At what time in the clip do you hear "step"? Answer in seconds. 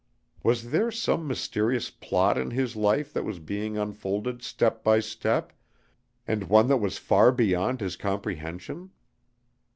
4.41-4.83, 4.99-5.53